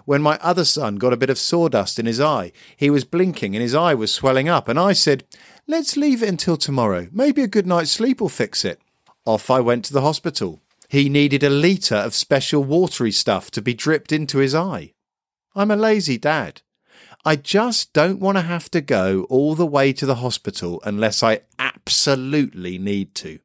When 0.04 0.22
my 0.22 0.38
other 0.40 0.64
son 0.64 0.96
got 0.96 1.12
a 1.12 1.16
bit 1.16 1.30
of 1.30 1.38
sawdust 1.38 1.98
in 1.98 2.06
his 2.06 2.20
eye, 2.20 2.52
he 2.76 2.90
was 2.90 3.04
blinking 3.04 3.54
and 3.54 3.62
his 3.62 3.74
eye 3.74 3.94
was 3.94 4.12
swelling 4.12 4.48
up, 4.48 4.68
and 4.68 4.78
I 4.78 4.92
said, 4.92 5.24
Let's 5.66 5.96
leave 5.96 6.22
it 6.22 6.28
until 6.28 6.56
tomorrow. 6.56 7.08
Maybe 7.10 7.42
a 7.42 7.48
good 7.48 7.66
night's 7.66 7.90
sleep 7.90 8.20
will 8.20 8.28
fix 8.28 8.64
it. 8.64 8.80
Off 9.24 9.50
I 9.50 9.60
went 9.60 9.84
to 9.86 9.92
the 9.92 10.02
hospital. 10.02 10.60
He 10.88 11.08
needed 11.08 11.42
a 11.42 11.50
litre 11.50 11.96
of 11.96 12.14
special 12.14 12.62
watery 12.62 13.10
stuff 13.10 13.50
to 13.52 13.62
be 13.62 13.74
dripped 13.74 14.12
into 14.12 14.38
his 14.38 14.54
eye. 14.54 14.92
I'm 15.56 15.70
a 15.70 15.76
lazy 15.76 16.18
dad. 16.18 16.60
I 17.26 17.36
just 17.36 17.94
don't 17.94 18.20
want 18.20 18.36
to 18.36 18.42
have 18.42 18.70
to 18.72 18.82
go 18.82 19.26
all 19.30 19.54
the 19.54 19.64
way 19.64 19.94
to 19.94 20.04
the 20.04 20.16
hospital 20.16 20.82
unless 20.84 21.22
I 21.22 21.40
absolutely 21.58 22.76
need 22.76 23.14
to. 23.16 23.38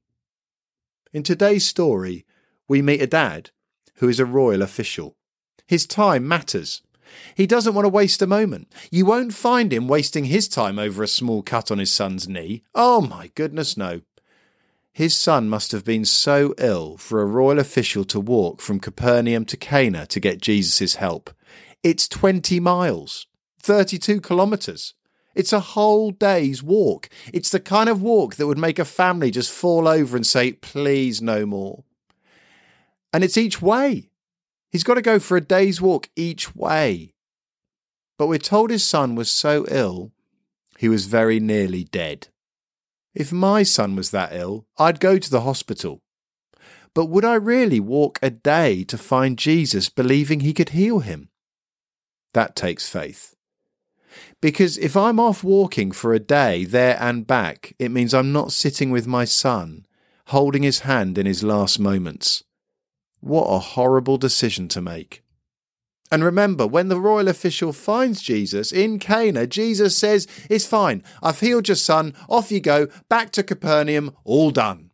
In 1.13 1.23
today's 1.23 1.65
story, 1.65 2.25
we 2.67 2.81
meet 2.81 3.01
a 3.01 3.07
dad 3.07 3.51
who 3.95 4.09
is 4.09 4.19
a 4.19 4.25
royal 4.25 4.61
official. 4.61 5.15
His 5.65 5.85
time 5.85 6.27
matters. 6.27 6.81
He 7.35 7.47
doesn't 7.47 7.73
want 7.73 7.85
to 7.85 7.89
waste 7.89 8.21
a 8.21 8.27
moment. 8.27 8.69
You 8.91 9.05
won't 9.05 9.33
find 9.33 9.71
him 9.71 9.87
wasting 9.87 10.25
his 10.25 10.49
time 10.49 10.77
over 10.77 11.01
a 11.01 11.07
small 11.07 11.41
cut 11.41 11.71
on 11.71 11.79
his 11.79 11.91
son's 11.91 12.27
knee. 12.27 12.63
Oh 12.75 12.99
my 12.99 13.31
goodness, 13.33 13.77
no. 13.77 14.01
His 14.91 15.15
son 15.15 15.47
must 15.47 15.71
have 15.71 15.85
been 15.85 16.03
so 16.03 16.53
ill 16.57 16.97
for 16.97 17.21
a 17.21 17.25
royal 17.25 17.59
official 17.59 18.03
to 18.05 18.19
walk 18.19 18.59
from 18.59 18.81
Capernaum 18.81 19.45
to 19.45 19.55
Cana 19.55 20.05
to 20.07 20.19
get 20.19 20.41
Jesus' 20.41 20.95
help. 20.95 21.29
It's 21.81 22.09
20 22.09 22.59
miles. 22.59 23.25
32 23.61 24.21
kilometres. 24.21 24.93
It's 25.35 25.53
a 25.53 25.59
whole 25.59 26.11
day's 26.11 26.63
walk. 26.63 27.09
It's 27.33 27.49
the 27.49 27.59
kind 27.59 27.87
of 27.87 28.01
walk 28.01 28.35
that 28.35 28.47
would 28.47 28.57
make 28.57 28.79
a 28.79 28.85
family 28.85 29.31
just 29.31 29.51
fall 29.51 29.87
over 29.87 30.15
and 30.17 30.25
say, 30.25 30.53
please, 30.53 31.21
no 31.21 31.45
more. 31.45 31.83
And 33.13 33.23
it's 33.23 33.37
each 33.37 33.61
way. 33.61 34.09
He's 34.71 34.83
got 34.83 34.95
to 34.95 35.01
go 35.01 35.19
for 35.19 35.37
a 35.37 35.41
day's 35.41 35.81
walk 35.81 36.09
each 36.15 36.55
way. 36.55 37.13
But 38.17 38.27
we're 38.27 38.37
told 38.37 38.69
his 38.69 38.83
son 38.83 39.15
was 39.15 39.29
so 39.31 39.65
ill, 39.69 40.11
he 40.77 40.89
was 40.89 41.05
very 41.05 41.39
nearly 41.39 41.83
dead. 41.83 42.27
If 43.13 43.31
my 43.31 43.63
son 43.63 43.95
was 43.95 44.11
that 44.11 44.33
ill, 44.33 44.65
I'd 44.77 44.99
go 44.99 45.17
to 45.17 45.29
the 45.29 45.41
hospital. 45.41 46.01
But 46.93 47.05
would 47.05 47.25
I 47.25 47.35
really 47.35 47.79
walk 47.79 48.19
a 48.21 48.29
day 48.29 48.83
to 48.85 48.97
find 48.97 49.37
Jesus 49.37 49.89
believing 49.89 50.41
he 50.41 50.53
could 50.53 50.69
heal 50.69 50.99
him? 50.99 51.29
That 52.33 52.55
takes 52.55 52.89
faith. 52.89 53.35
Because 54.41 54.77
if 54.77 54.95
I'm 54.95 55.19
off 55.19 55.43
walking 55.43 55.91
for 55.91 56.13
a 56.13 56.19
day 56.19 56.63
there 56.63 56.97
and 56.99 57.27
back, 57.27 57.73
it 57.77 57.91
means 57.91 58.13
I'm 58.13 58.31
not 58.31 58.53
sitting 58.53 58.89
with 58.89 59.05
my 59.05 59.25
son, 59.25 59.85
holding 60.27 60.63
his 60.63 60.81
hand 60.81 61.17
in 61.17 61.25
his 61.25 61.43
last 61.43 61.79
moments. 61.79 62.43
What 63.19 63.47
a 63.47 63.59
horrible 63.59 64.17
decision 64.17 64.69
to 64.69 64.81
make. 64.81 65.23
And 66.11 66.23
remember, 66.23 66.65
when 66.65 66.87
the 66.87 66.99
royal 66.99 67.27
official 67.27 67.73
finds 67.73 68.21
Jesus 68.21 68.71
in 68.71 68.97
Cana, 68.97 69.45
Jesus 69.45 69.97
says, 69.97 70.27
It's 70.49 70.65
fine. 70.65 71.03
I've 71.21 71.39
healed 71.39 71.67
your 71.67 71.75
son. 71.75 72.15
Off 72.27 72.51
you 72.51 72.59
go. 72.59 72.87
Back 73.09 73.31
to 73.33 73.43
Capernaum. 73.43 74.15
All 74.23 74.49
done. 74.49 74.89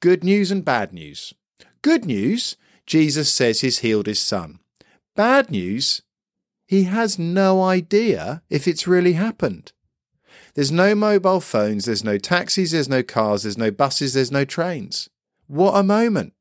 Good 0.00 0.24
news 0.24 0.50
and 0.50 0.64
bad 0.64 0.92
news. 0.92 1.32
Good 1.82 2.04
news, 2.04 2.56
Jesus 2.86 3.30
says 3.32 3.60
he's 3.60 3.78
healed 3.78 4.06
his 4.06 4.20
son. 4.20 4.58
Bad 5.16 5.50
news, 5.50 6.02
he 6.70 6.84
has 6.84 7.18
no 7.18 7.64
idea 7.64 8.42
if 8.48 8.68
it's 8.68 8.86
really 8.86 9.14
happened. 9.14 9.72
There's 10.54 10.70
no 10.70 10.94
mobile 10.94 11.40
phones, 11.40 11.86
there's 11.86 12.04
no 12.04 12.16
taxis, 12.16 12.70
there's 12.70 12.88
no 12.88 13.02
cars, 13.02 13.42
there's 13.42 13.58
no 13.58 13.72
buses, 13.72 14.14
there's 14.14 14.30
no 14.30 14.44
trains. 14.44 15.10
What 15.48 15.72
a 15.72 15.82
moment. 15.82 16.32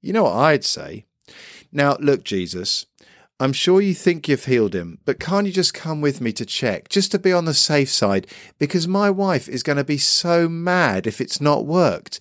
You 0.00 0.12
know 0.12 0.22
what 0.22 0.36
I'd 0.36 0.64
say? 0.64 1.06
Now, 1.72 1.96
look, 1.98 2.22
Jesus, 2.22 2.86
I'm 3.40 3.52
sure 3.52 3.80
you 3.80 3.92
think 3.92 4.28
you've 4.28 4.44
healed 4.44 4.72
him, 4.72 5.00
but 5.04 5.18
can't 5.18 5.48
you 5.48 5.52
just 5.52 5.74
come 5.74 6.00
with 6.00 6.20
me 6.20 6.30
to 6.34 6.46
check, 6.46 6.88
just 6.88 7.10
to 7.10 7.18
be 7.18 7.32
on 7.32 7.46
the 7.46 7.52
safe 7.52 7.90
side? 7.90 8.28
Because 8.60 8.86
my 8.86 9.10
wife 9.10 9.48
is 9.48 9.64
going 9.64 9.78
to 9.78 9.84
be 9.84 9.98
so 9.98 10.48
mad 10.48 11.08
if 11.08 11.20
it's 11.20 11.40
not 11.40 11.66
worked. 11.66 12.20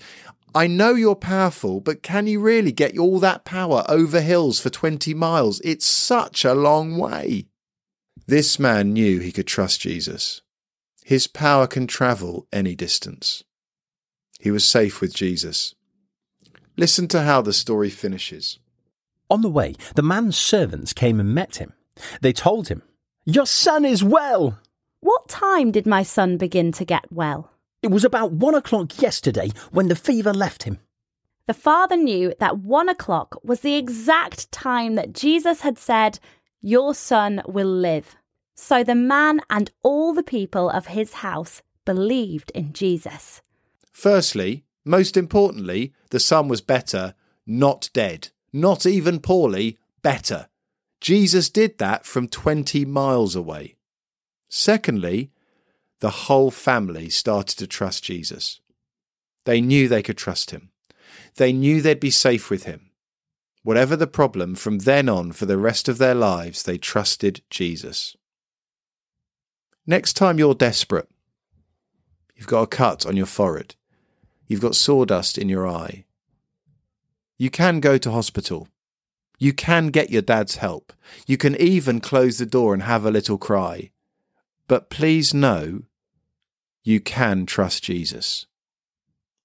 I 0.56 0.68
know 0.68 0.96
you're 0.96 1.15
powerful, 1.15 1.79
but 1.79 2.01
can 2.01 2.25
you 2.25 2.39
really 2.39 2.72
get 2.72 2.98
all 2.98 3.20
that 3.20 3.46
power 3.46 3.84
over 3.88 4.20
hills 4.20 4.60
for 4.60 4.70
20 4.70 5.13
miles? 5.13 5.62
It's 5.63 5.86
such 5.86 6.44
a 6.44 6.56
long 6.56 6.98
way. 6.98 7.46
This 8.25 8.60
man 8.60 8.94
knew 8.94 9.20
he 9.20 9.32
could 9.32 9.48
trust 9.48 9.82
Jesus. 9.82 10.41
His 11.03 11.27
power 11.27 11.68
can 11.68 11.88
travel 11.88 12.48
any 12.51 12.75
distance. 12.75 13.44
He 14.39 14.51
was 14.51 14.65
safe 14.65 15.01
with 15.01 15.13
Jesus. 15.13 15.75
Listen 16.77 17.08
to 17.10 17.24
how 17.24 17.41
the 17.41 17.53
story 17.53 17.89
finishes. 17.89 18.60
On 19.29 19.41
the 19.41 19.50
way, 19.50 19.75
the 19.96 20.01
man's 20.01 20.38
servants 20.38 20.94
came 20.94 21.20
and 21.20 21.34
met 21.34 21.58
him. 21.58 21.74
They 22.22 22.34
told 22.34 22.70
him, 22.70 22.82
Your 23.25 23.46
son 23.46 23.86
is 23.86 24.03
well. 24.03 24.60
What 25.01 25.27
time 25.27 25.72
did 25.72 25.86
my 25.86 26.03
son 26.03 26.38
begin 26.38 26.72
to 26.74 26.86
get 26.86 27.12
well? 27.12 27.51
It 27.82 27.92
was 27.92 28.04
about 28.04 28.32
one 28.32 28.56
o'clock 28.56 29.02
yesterday 29.02 29.52
when 29.72 29.88
the 29.88 29.96
fever 29.96 30.34
left 30.34 30.64
him. 30.64 30.80
The 31.48 31.54
father 31.54 31.96
knew 31.96 32.34
that 32.40 32.60
one 32.60 32.90
o'clock 32.90 33.40
was 33.44 33.62
the 33.62 33.76
exact 33.76 34.52
time 34.52 34.96
that 34.96 35.14
Jesus 35.14 35.62
had 35.62 35.78
said, 35.78 36.20
Your 36.62 36.94
son 36.94 37.42
will 37.48 37.68
live. 37.68 38.16
So 38.54 38.84
the 38.84 38.96
man 38.96 39.42
and 39.50 39.72
all 39.82 40.14
the 40.14 40.24
people 40.24 40.70
of 40.70 40.88
his 40.88 41.14
house 41.14 41.62
believed 41.86 42.52
in 42.52 42.74
Jesus. 42.74 43.42
Firstly, 43.92 44.64
most 44.86 45.16
importantly, 45.16 45.94
the 46.10 46.20
son 46.20 46.48
was 46.48 46.62
better, 46.62 47.16
not 47.48 47.90
dead. 47.94 48.30
Not 48.52 48.86
even 48.86 49.20
poorly, 49.20 49.78
better. 50.02 50.48
Jesus 51.02 51.50
did 51.50 51.78
that 51.78 52.06
from 52.06 52.28
20 52.28 52.86
miles 52.86 53.36
away. 53.36 53.76
Secondly, 54.50 55.32
the 56.00 56.10
whole 56.10 56.51
family 56.51 57.10
started 57.10 57.58
to 57.58 57.68
trust 57.68 58.03
Jesus. 58.03 58.62
They 59.46 59.62
knew 59.62 59.88
they 59.88 60.03
could 60.03 60.18
trust 60.18 60.51
him. 60.51 60.72
They 61.36 61.53
knew 61.53 61.82
they'd 61.82 62.00
be 62.00 62.12
safe 62.12 62.50
with 62.50 62.63
him. 62.63 62.91
Whatever 63.63 63.96
the 63.96 64.08
problem, 64.08 64.56
from 64.56 64.79
then 64.79 65.10
on 65.10 65.32
for 65.32 65.46
the 65.46 65.58
rest 65.58 65.89
of 65.89 65.98
their 65.98 66.15
lives, 66.15 66.63
they 66.63 66.77
trusted 66.77 67.41
Jesus. 67.50 68.15
Next 69.86 70.13
time 70.13 70.39
you're 70.39 70.56
desperate, 70.56 71.10
you've 72.36 72.48
got 72.48 72.62
a 72.63 72.68
cut 72.68 73.06
on 73.06 73.18
your 73.18 73.25
forehead, 73.25 73.75
you've 74.48 74.62
got 74.62 74.75
sawdust 74.75 75.38
in 75.38 75.50
your 75.50 75.68
eye, 75.68 76.06
you 77.38 77.50
can 77.50 77.79
go 77.79 77.98
to 77.98 78.12
hospital. 78.12 78.68
You 79.39 79.53
can 79.53 79.88
get 79.88 80.10
your 80.10 80.22
dad's 80.22 80.58
help. 80.58 80.91
You 81.25 81.38
can 81.38 81.56
even 81.56 82.01
close 82.01 82.38
the 82.38 82.46
door 82.46 82.74
and 82.74 82.84
have 82.84 83.06
a 83.06 83.12
little 83.12 83.38
cry. 83.38 83.91
But 84.68 84.89
please 84.89 85.34
know 85.34 85.84
you 86.89 87.00
can 87.00 87.46
trust 87.46 87.84
Jesus. 87.84 88.48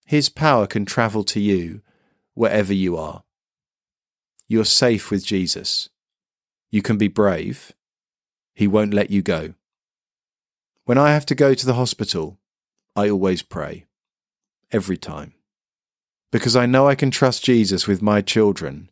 His 0.06 0.30
power 0.30 0.66
can 0.66 0.86
travel 0.86 1.24
to 1.24 1.38
you 1.38 1.82
wherever 2.32 2.72
you 2.72 2.96
are. 2.96 3.22
You're 4.48 4.64
safe 4.64 5.10
with 5.10 5.26
Jesus. 5.26 5.90
You 6.70 6.80
can 6.80 6.96
be 6.96 7.06
brave. 7.06 7.72
He 8.54 8.66
won't 8.66 8.94
let 8.94 9.10
you 9.10 9.20
go. 9.20 9.52
When 10.86 10.96
I 10.96 11.12
have 11.12 11.26
to 11.26 11.34
go 11.34 11.52
to 11.52 11.66
the 11.66 11.74
hospital, 11.74 12.38
I 12.96 13.10
always 13.10 13.42
pray. 13.42 13.84
Every 14.72 14.96
time. 14.96 15.34
Because 16.32 16.56
I 16.56 16.64
know 16.64 16.88
I 16.88 16.94
can 16.94 17.10
trust 17.10 17.44
Jesus 17.44 17.86
with 17.86 18.00
my 18.00 18.22
children 18.22 18.88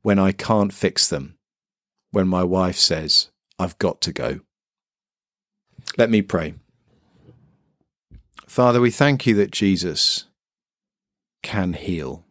when 0.00 0.18
I 0.18 0.32
can't 0.32 0.72
fix 0.72 1.06
them. 1.06 1.36
When 2.12 2.26
my 2.26 2.44
wife 2.44 2.78
says, 2.78 3.28
I've 3.58 3.76
got 3.76 4.00
to 4.00 4.12
go. 4.14 4.40
Let 5.98 6.08
me 6.08 6.22
pray. 6.22 6.54
Father, 8.50 8.80
we 8.80 8.90
thank 8.90 9.28
you 9.28 9.36
that 9.36 9.52
Jesus 9.52 10.24
can 11.40 11.72
heal. 11.74 12.24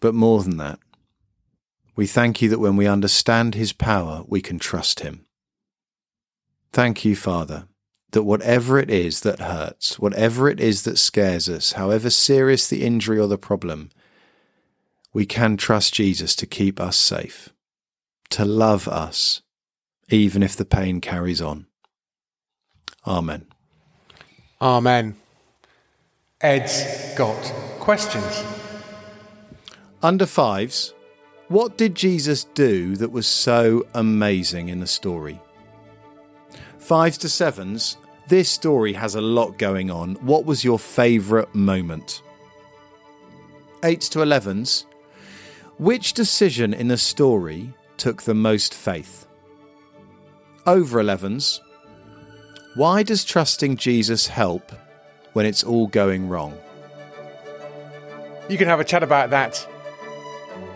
But 0.00 0.14
more 0.14 0.44
than 0.44 0.58
that, 0.58 0.78
we 1.96 2.06
thank 2.06 2.40
you 2.40 2.48
that 2.50 2.60
when 2.60 2.76
we 2.76 2.86
understand 2.86 3.56
his 3.56 3.72
power, 3.72 4.22
we 4.28 4.40
can 4.40 4.60
trust 4.60 5.00
him. 5.00 5.26
Thank 6.72 7.04
you, 7.04 7.16
Father, 7.16 7.66
that 8.12 8.22
whatever 8.22 8.78
it 8.78 8.88
is 8.90 9.22
that 9.22 9.40
hurts, 9.40 9.98
whatever 9.98 10.48
it 10.48 10.60
is 10.60 10.84
that 10.84 10.98
scares 10.98 11.48
us, 11.48 11.72
however 11.72 12.10
serious 12.10 12.68
the 12.68 12.84
injury 12.84 13.18
or 13.18 13.26
the 13.26 13.36
problem, 13.36 13.90
we 15.12 15.26
can 15.26 15.56
trust 15.56 15.94
Jesus 15.94 16.36
to 16.36 16.46
keep 16.46 16.78
us 16.78 16.96
safe, 16.96 17.48
to 18.30 18.44
love 18.44 18.86
us, 18.86 19.42
even 20.10 20.44
if 20.44 20.54
the 20.54 20.64
pain 20.64 21.00
carries 21.00 21.42
on. 21.42 21.66
Amen. 23.04 23.46
Amen. 24.60 25.16
Ed's 26.44 27.14
got 27.14 27.42
questions. 27.80 28.44
Under 30.02 30.26
fives, 30.26 30.92
what 31.48 31.78
did 31.78 31.94
Jesus 31.94 32.44
do 32.44 32.96
that 32.96 33.10
was 33.10 33.26
so 33.26 33.86
amazing 33.94 34.68
in 34.68 34.78
the 34.78 34.86
story? 34.86 35.40
Fives 36.76 37.16
to 37.16 37.30
sevens, 37.30 37.96
this 38.28 38.50
story 38.50 38.92
has 38.92 39.14
a 39.14 39.22
lot 39.22 39.56
going 39.56 39.90
on. 39.90 40.16
What 40.16 40.44
was 40.44 40.62
your 40.62 40.78
favourite 40.78 41.54
moment? 41.54 42.20
Eights 43.82 44.10
to 44.10 44.20
elevens, 44.20 44.84
which 45.78 46.12
decision 46.12 46.74
in 46.74 46.88
the 46.88 46.98
story 46.98 47.72
took 47.96 48.20
the 48.20 48.34
most 48.34 48.74
faith? 48.74 49.26
Over 50.66 51.00
elevens, 51.00 51.62
why 52.74 53.02
does 53.02 53.24
trusting 53.24 53.78
Jesus 53.78 54.26
help 54.26 54.72
when 55.34 55.44
it's 55.44 55.62
all 55.62 55.86
going 55.86 56.28
wrong? 56.28 56.56
You 58.48 58.56
can 58.56 58.68
have 58.68 58.80
a 58.80 58.84
chat 58.84 59.02
about 59.02 59.30
that, 59.30 59.68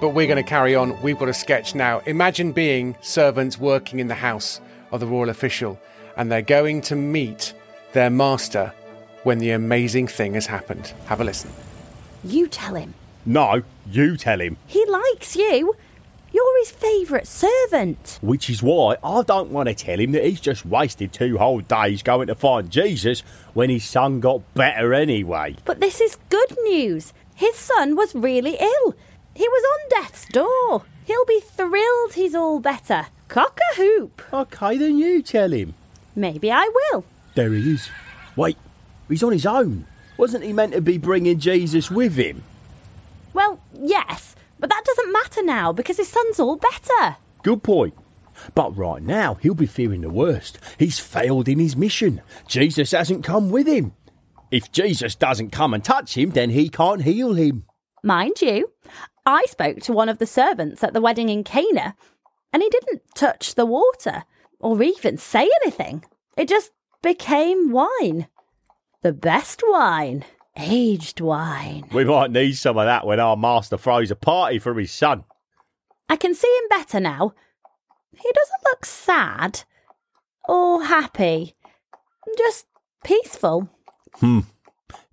but 0.00 0.10
we're 0.10 0.26
going 0.26 0.42
to 0.42 0.48
carry 0.48 0.74
on. 0.74 1.00
We've 1.02 1.18
got 1.18 1.28
a 1.28 1.34
sketch 1.34 1.74
now. 1.74 2.00
Imagine 2.00 2.52
being 2.52 2.96
servants 3.00 3.58
working 3.58 3.98
in 3.98 4.08
the 4.08 4.14
house 4.14 4.60
of 4.92 5.00
the 5.00 5.06
royal 5.06 5.28
official, 5.30 5.78
and 6.16 6.30
they're 6.30 6.42
going 6.42 6.82
to 6.82 6.96
meet 6.96 7.54
their 7.92 8.10
master 8.10 8.72
when 9.22 9.38
the 9.38 9.50
amazing 9.50 10.06
thing 10.06 10.34
has 10.34 10.46
happened. 10.46 10.92
Have 11.06 11.20
a 11.20 11.24
listen. 11.24 11.50
You 12.24 12.48
tell 12.48 12.74
him. 12.74 12.94
No, 13.26 13.62
you 13.90 14.16
tell 14.16 14.40
him. 14.40 14.56
He 14.66 14.84
likes 14.86 15.36
you. 15.36 15.76
You're 16.32 16.58
his 16.58 16.70
favourite 16.70 17.26
servant. 17.26 18.18
Which 18.20 18.50
is 18.50 18.62
why 18.62 18.96
I 19.02 19.22
don't 19.22 19.50
want 19.50 19.68
to 19.68 19.74
tell 19.74 19.98
him 19.98 20.12
that 20.12 20.24
he's 20.24 20.40
just 20.40 20.66
wasted 20.66 21.12
two 21.12 21.38
whole 21.38 21.60
days 21.60 22.02
going 22.02 22.26
to 22.28 22.34
find 22.34 22.70
Jesus 22.70 23.20
when 23.54 23.70
his 23.70 23.84
son 23.84 24.20
got 24.20 24.54
better 24.54 24.92
anyway. 24.92 25.56
But 25.64 25.80
this 25.80 26.00
is 26.00 26.18
good 26.28 26.56
news. 26.64 27.12
His 27.34 27.56
son 27.56 27.96
was 27.96 28.14
really 28.14 28.56
ill. 28.60 28.94
He 29.34 29.48
was 29.48 29.64
on 29.64 30.02
death's 30.02 30.26
door. 30.26 30.82
He'll 31.06 31.24
be 31.24 31.40
thrilled 31.40 32.14
he's 32.14 32.34
all 32.34 32.60
better. 32.60 33.06
Cock 33.28 33.58
a 33.72 33.76
hoop. 33.76 34.22
Okay, 34.32 34.76
then 34.76 34.98
you 34.98 35.22
tell 35.22 35.52
him. 35.52 35.74
Maybe 36.16 36.50
I 36.50 36.70
will. 36.74 37.04
There 37.34 37.52
he 37.52 37.74
is. 37.74 37.88
Wait, 38.36 38.58
he's 39.08 39.22
on 39.22 39.32
his 39.32 39.46
own. 39.46 39.86
Wasn't 40.16 40.44
he 40.44 40.52
meant 40.52 40.72
to 40.72 40.80
be 40.80 40.98
bringing 40.98 41.38
Jesus 41.38 41.90
with 41.90 42.16
him? 42.16 42.42
Well, 43.32 43.60
yes, 43.72 44.34
but 44.58 44.70
that 44.70 44.82
doesn't 44.84 45.12
matter 45.12 45.42
now 45.42 45.72
because 45.72 45.96
his 45.96 46.08
son's 46.08 46.40
all 46.40 46.56
better. 46.56 47.16
Good 47.42 47.62
point. 47.62 47.94
But 48.54 48.76
right 48.76 49.02
now, 49.02 49.34
he'll 49.34 49.54
be 49.54 49.66
fearing 49.66 50.00
the 50.00 50.10
worst. 50.10 50.58
He's 50.78 50.98
failed 50.98 51.48
in 51.48 51.58
his 51.58 51.76
mission. 51.76 52.22
Jesus 52.46 52.92
hasn't 52.92 53.24
come 53.24 53.50
with 53.50 53.66
him. 53.66 53.92
If 54.50 54.72
Jesus 54.72 55.14
doesn't 55.14 55.50
come 55.50 55.74
and 55.74 55.84
touch 55.84 56.16
him, 56.16 56.30
then 56.30 56.50
he 56.50 56.68
can't 56.68 57.02
heal 57.02 57.34
him. 57.34 57.64
Mind 58.02 58.40
you, 58.40 58.70
I 59.26 59.44
spoke 59.46 59.80
to 59.80 59.92
one 59.92 60.08
of 60.08 60.18
the 60.18 60.26
servants 60.26 60.82
at 60.82 60.94
the 60.94 61.00
wedding 61.00 61.28
in 61.28 61.44
Cana, 61.44 61.96
and 62.52 62.62
he 62.62 62.70
didn't 62.70 63.02
touch 63.14 63.54
the 63.54 63.66
water 63.66 64.24
or 64.60 64.82
even 64.82 65.18
say 65.18 65.50
anything. 65.62 66.04
It 66.36 66.48
just 66.48 66.70
became 67.02 67.70
wine. 67.70 68.28
The 69.02 69.12
best 69.12 69.62
wine. 69.66 70.24
Aged 70.58 71.20
wine. 71.20 71.88
We 71.92 72.04
might 72.04 72.32
need 72.32 72.54
some 72.56 72.76
of 72.76 72.84
that 72.86 73.06
when 73.06 73.20
our 73.20 73.36
master 73.36 73.78
throws 73.78 74.10
a 74.10 74.16
party 74.16 74.58
for 74.58 74.74
his 74.78 74.90
son. 74.90 75.24
I 76.08 76.16
can 76.16 76.34
see 76.34 76.48
him 76.48 76.68
better 76.68 77.00
now. 77.00 77.34
He 78.12 78.30
doesn't 78.32 78.64
look 78.64 78.84
sad 78.84 79.62
or 80.48 80.84
happy, 80.84 81.54
just 82.36 82.66
peaceful. 83.04 83.68
Hmm. 84.14 84.40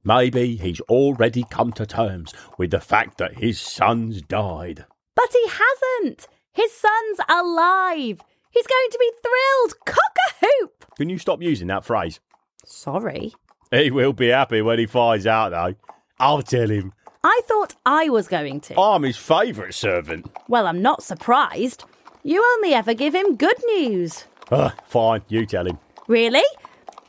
Maybe 0.03 0.55
he's 0.55 0.81
already 0.81 1.45
come 1.49 1.71
to 1.73 1.85
terms 1.85 2.33
with 2.57 2.71
the 2.71 2.79
fact 2.79 3.17
that 3.17 3.39
his 3.39 3.59
son's 3.59 4.21
died. 4.21 4.85
But 5.15 5.29
he 5.31 5.47
hasn't. 5.47 6.27
His 6.53 6.71
son's 6.71 7.19
alive. 7.27 8.21
He's 8.51 8.67
going 8.67 8.89
to 8.91 8.99
be 8.99 9.11
thrilled. 9.21 9.85
Cock 9.85 10.15
a 10.27 10.45
hoop. 10.45 10.85
Can 10.95 11.09
you 11.09 11.17
stop 11.17 11.41
using 11.41 11.67
that 11.67 11.83
phrase? 11.83 12.19
Sorry. 12.63 13.33
He 13.71 13.91
will 13.91 14.13
be 14.13 14.27
happy 14.29 14.61
when 14.61 14.79
he 14.79 14.85
finds 14.85 15.27
out, 15.27 15.49
though. 15.49 15.75
I'll 16.19 16.41
tell 16.41 16.69
him. 16.69 16.93
I 17.23 17.41
thought 17.47 17.75
I 17.85 18.09
was 18.09 18.27
going 18.27 18.61
to. 18.61 18.79
I'm 18.79 19.03
his 19.03 19.17
favourite 19.17 19.73
servant. 19.73 20.29
Well, 20.47 20.67
I'm 20.67 20.81
not 20.81 21.03
surprised. 21.03 21.83
You 22.23 22.43
only 22.55 22.73
ever 22.73 22.93
give 22.93 23.13
him 23.15 23.35
good 23.35 23.57
news. 23.65 24.25
Uh, 24.51 24.69
fine, 24.85 25.21
you 25.27 25.45
tell 25.45 25.65
him. 25.67 25.79
Really? 26.07 26.43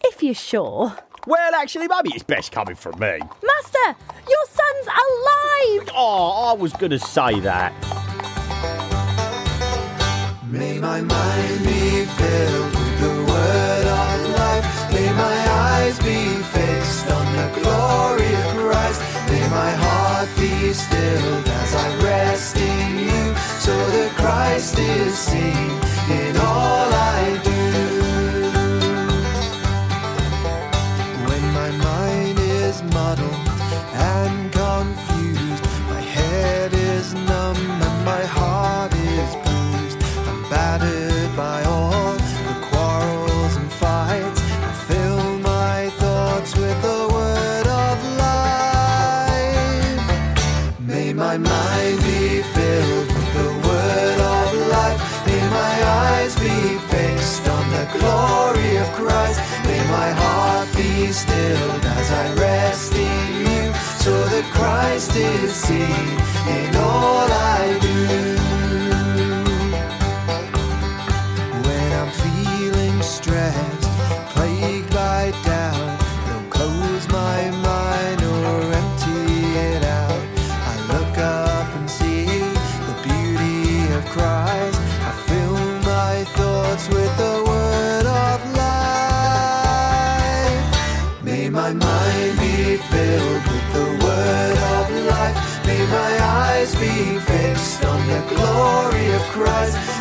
If 0.05 0.23
you're 0.23 0.35
sure. 0.35 0.97
Well, 1.27 1.55
actually, 1.55 1.89
maybe 1.89 2.13
it's 2.15 2.23
best 2.23 2.53
coming 2.53 2.77
from 2.77 2.99
me. 2.99 3.19
Master, 3.43 3.97
your 4.29 4.47
son's 4.47 4.87
alive! 4.87 5.91
Oh, 5.95 6.51
I 6.51 6.53
was 6.55 6.73
going 6.73 6.93
to 6.93 6.99
say 6.99 7.41
that. 7.41 7.73
May 10.49 10.79
my 10.79 11.01
mind 11.01 11.59
be 11.65 12.05
filled 12.05 12.73
with 12.75 13.01
the 13.01 13.25
word 13.31 13.87
of 13.87 14.31
life. 14.39 14.93
May 14.93 15.13
my 15.13 15.49
eyes 15.51 15.99
be 15.99 16.05
fixed 16.05 16.15
on 16.15 16.26
the 17.49 17.61
glory 17.61 18.35
of 18.35 18.57
Christ. 18.57 19.01
May 19.29 19.49
my 19.49 19.71
heart 19.71 20.29
be 20.37 20.73
stilled 20.73 21.49
as 21.49 21.75
I 21.75 22.03
rest 22.03 22.57
in 22.57 22.99
you, 22.99 23.35
so 23.61 23.77
that 23.91 24.13
Christ 24.17 24.79
is 24.79 25.17
seen 25.17 25.86
Christ 64.59 65.15
is 65.15 65.55
seen 65.55 66.76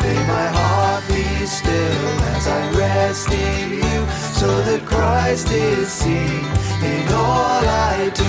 May 0.06 0.14
my 0.28 0.46
heart 0.46 1.04
be 1.08 1.24
still 1.46 2.06
as 2.36 2.46
I 2.46 2.78
rest 2.78 3.28
in 3.28 3.72
you, 3.72 4.06
so 4.38 4.46
that 4.62 4.86
Christ 4.86 5.50
is 5.50 5.88
seen 5.88 6.44
in 6.80 7.08
all 7.12 7.60
I 7.66 8.12
do. 8.14 8.26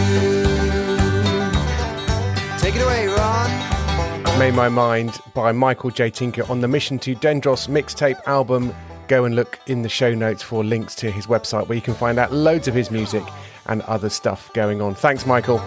Take 2.58 2.76
it 2.78 2.82
away, 2.82 3.06
Ron. 3.06 4.40
Made 4.40 4.56
My 4.56 4.70
Mind 4.70 5.20
by 5.36 5.52
Michael 5.52 5.92
J. 5.92 6.10
Tinker 6.10 6.50
on 6.50 6.62
the 6.62 6.68
Mission 6.68 6.98
to 6.98 7.14
Dendros 7.16 7.68
mixtape 7.70 8.20
album 8.26 8.74
go 9.08 9.26
and 9.26 9.36
look 9.36 9.60
in 9.68 9.84
the 9.84 9.90
show 9.90 10.16
notes 10.16 10.42
for 10.42 10.64
links 10.64 10.96
to 10.96 11.12
his 11.12 11.28
website 11.28 11.68
where 11.68 11.76
you 11.76 11.82
can 11.84 11.94
find 11.94 12.18
out 12.18 12.34
loads 12.34 12.68
of 12.68 12.74
his 12.74 12.90
music 12.90 13.24
and 13.68 13.84
other 13.84 14.10
stuff 14.10 14.52
going 14.54 14.82
on. 14.82 14.96
Thanks, 14.96 15.28
Michael. 15.28 15.62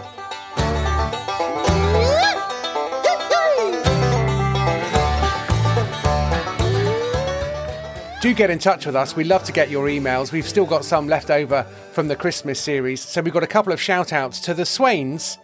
Do 8.21 8.35
get 8.35 8.51
in 8.51 8.59
touch 8.59 8.85
with 8.85 8.95
us. 8.95 9.17
We 9.17 9.25
love 9.25 9.45
to 9.45 9.53
get 9.53 9.71
your 9.71 9.87
emails. 9.87 10.31
We've 10.31 10.47
still 10.47 10.67
got 10.67 10.85
some 10.85 11.09
left 11.09 11.31
over 11.31 11.63
from 11.93 12.09
the 12.09 12.17
Christmas 12.17 12.61
series. 12.61 13.01
So 13.01 13.23
we've 13.23 13.33
got 13.33 13.43
a 13.43 13.49
couple 13.49 13.73
of 13.73 13.81
shout 13.81 14.13
outs 14.13 14.41
to 14.41 14.53
the 14.53 14.67
Swains 14.67 15.39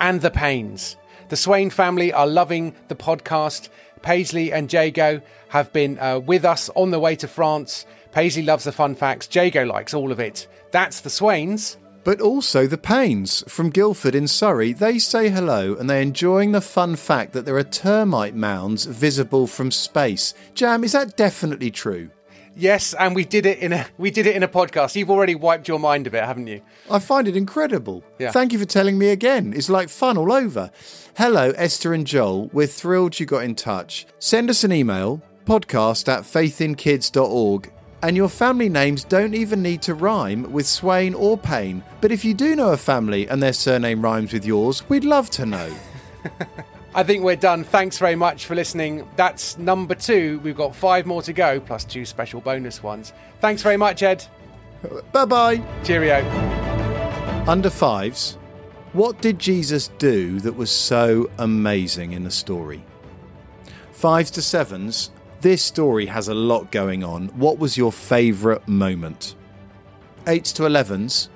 and 0.00 0.20
the 0.20 0.32
Paynes. 0.32 0.96
The 1.28 1.36
Swain 1.36 1.70
family 1.70 2.12
are 2.12 2.26
loving 2.26 2.74
the 2.88 2.96
podcast. 2.96 3.68
Paisley 4.02 4.52
and 4.52 4.72
Jago 4.72 5.20
have 5.50 5.72
been 5.72 6.00
uh, 6.00 6.18
with 6.18 6.44
us 6.44 6.68
on 6.74 6.90
the 6.90 6.98
way 6.98 7.14
to 7.14 7.28
France. 7.28 7.86
Paisley 8.10 8.42
loves 8.42 8.64
the 8.64 8.72
fun 8.72 8.96
facts. 8.96 9.28
Jago 9.32 9.64
likes 9.64 9.94
all 9.94 10.10
of 10.10 10.18
it. 10.18 10.48
That's 10.72 11.00
the 11.00 11.10
Swains. 11.10 11.76
But 12.02 12.20
also 12.20 12.66
the 12.66 12.78
Paynes 12.78 13.48
from 13.48 13.70
Guildford 13.70 14.16
in 14.16 14.26
Surrey. 14.26 14.72
They 14.72 14.98
say 14.98 15.28
hello 15.28 15.76
and 15.76 15.88
they're 15.88 16.00
enjoying 16.02 16.50
the 16.50 16.60
fun 16.60 16.96
fact 16.96 17.34
that 17.34 17.44
there 17.44 17.56
are 17.56 17.64
termite 17.64 18.34
mounds 18.34 18.84
visible 18.84 19.46
from 19.46 19.70
space. 19.70 20.34
Jam, 20.54 20.82
is 20.82 20.92
that 20.92 21.16
definitely 21.16 21.70
true? 21.70 22.10
Yes, 22.58 22.94
and 22.94 23.14
we 23.14 23.26
did 23.26 23.44
it 23.44 23.58
in 23.58 23.74
a 23.74 23.86
we 23.98 24.10
did 24.10 24.26
it 24.26 24.34
in 24.34 24.42
a 24.42 24.48
podcast. 24.48 24.96
You've 24.96 25.10
already 25.10 25.34
wiped 25.34 25.68
your 25.68 25.78
mind 25.78 26.06
of 26.06 26.14
it, 26.14 26.24
haven't 26.24 26.46
you? 26.46 26.62
I 26.90 26.98
find 26.98 27.28
it 27.28 27.36
incredible. 27.36 28.02
Yeah. 28.18 28.30
Thank 28.30 28.54
you 28.54 28.58
for 28.58 28.64
telling 28.64 28.96
me 28.96 29.10
again. 29.10 29.52
It's 29.54 29.68
like 29.68 29.90
fun 29.90 30.16
all 30.16 30.32
over. 30.32 30.70
Hello, 31.18 31.50
Esther 31.56 31.92
and 31.92 32.06
Joel. 32.06 32.48
We're 32.54 32.66
thrilled 32.66 33.20
you 33.20 33.26
got 33.26 33.44
in 33.44 33.56
touch. 33.56 34.06
Send 34.18 34.48
us 34.48 34.64
an 34.64 34.72
email, 34.72 35.20
podcast 35.44 36.08
at 36.08 36.22
faithinkids.org. 36.22 37.72
And 38.02 38.16
your 38.16 38.28
family 38.28 38.68
names 38.68 39.04
don't 39.04 39.34
even 39.34 39.62
need 39.62 39.82
to 39.82 39.94
rhyme 39.94 40.50
with 40.50 40.66
Swain 40.66 41.12
or 41.12 41.36
Payne. 41.36 41.82
But 42.00 42.12
if 42.12 42.24
you 42.24 42.34
do 42.34 42.56
know 42.56 42.72
a 42.72 42.76
family 42.76 43.28
and 43.28 43.42
their 43.42 43.52
surname 43.52 44.00
rhymes 44.00 44.32
with 44.32 44.46
yours, 44.46 44.88
we'd 44.88 45.04
love 45.04 45.28
to 45.30 45.46
know. 45.46 45.74
I 46.96 47.02
think 47.02 47.22
we're 47.22 47.36
done. 47.36 47.62
Thanks 47.62 47.98
very 47.98 48.16
much 48.16 48.46
for 48.46 48.54
listening. 48.54 49.06
That's 49.16 49.58
number 49.58 49.94
two. 49.94 50.40
We've 50.42 50.56
got 50.56 50.74
five 50.74 51.04
more 51.04 51.20
to 51.20 51.34
go, 51.34 51.60
plus 51.60 51.84
two 51.84 52.06
special 52.06 52.40
bonus 52.40 52.82
ones. 52.82 53.12
Thanks 53.40 53.60
very 53.60 53.76
much, 53.76 54.02
Ed. 54.02 54.24
bye 55.12 55.26
bye. 55.26 55.62
Cheerio. 55.84 56.26
Under 57.46 57.68
fives, 57.68 58.38
what 58.94 59.20
did 59.20 59.38
Jesus 59.38 59.88
do 59.98 60.40
that 60.40 60.56
was 60.56 60.70
so 60.70 61.30
amazing 61.38 62.12
in 62.12 62.24
the 62.24 62.30
story? 62.30 62.82
Fives 63.92 64.30
to 64.30 64.40
sevens, 64.40 65.10
this 65.42 65.62
story 65.62 66.06
has 66.06 66.28
a 66.28 66.34
lot 66.34 66.72
going 66.72 67.04
on. 67.04 67.28
What 67.28 67.58
was 67.58 67.76
your 67.76 67.92
favourite 67.92 68.66
moment? 68.66 69.34
Eights 70.26 70.50
to 70.54 70.64
elevens, 70.64 71.28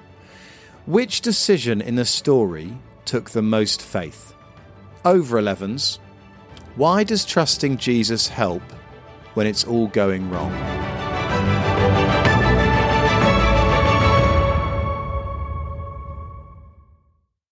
which 0.87 1.21
decision 1.21 1.83
in 1.83 1.97
the 1.97 2.07
story 2.07 2.79
took 3.05 3.29
the 3.31 3.43
most 3.43 3.83
faith? 3.83 4.35
Over 5.07 5.41
11s, 5.41 5.99
why 6.77 7.05
does 7.05 7.25
trusting 7.25 7.79
Jesus 7.79 8.29
help 8.29 8.61
when 9.33 9.47
it's 9.47 9.65
all 9.65 9.87
going 9.87 10.29
wrong? 10.31 10.53